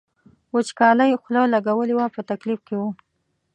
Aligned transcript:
وچکالۍ 0.53 1.11
خوله 1.21 1.41
لګولې 1.53 1.93
وه 1.95 2.07
په 2.15 2.21
تکلیف 2.29 2.59
کې 2.67 2.75
و. 2.79 2.81